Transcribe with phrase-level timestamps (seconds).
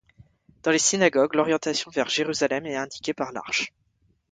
[0.63, 3.71] Dans les synagogues, l'orientation vers Jérusalem est indiquée par l'arche.